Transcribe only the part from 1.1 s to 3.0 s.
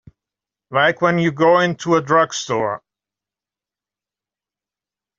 you go into a drugstore.